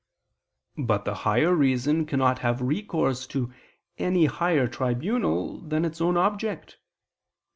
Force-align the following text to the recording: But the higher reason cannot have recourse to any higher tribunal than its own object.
But 0.79 1.05
the 1.05 1.13
higher 1.13 1.53
reason 1.53 2.07
cannot 2.07 2.39
have 2.39 2.59
recourse 2.59 3.27
to 3.27 3.53
any 3.99 4.25
higher 4.25 4.67
tribunal 4.67 5.59
than 5.61 5.85
its 5.85 6.01
own 6.01 6.17
object. 6.17 6.79